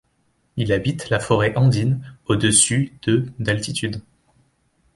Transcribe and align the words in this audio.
Il 0.57 0.73
habite 0.73 1.11
la 1.11 1.19
forêt 1.19 1.53
andine 1.55 2.01
au-dessus 2.27 2.91
de 3.03 3.27
d'altitude. 3.37 4.01